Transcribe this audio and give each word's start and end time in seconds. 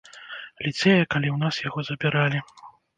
Ліцэя, 0.69 1.01
калі 1.15 1.27
ў 1.31 1.37
нас 1.47 1.55
яго 1.69 1.79
забіралі. 1.95 2.39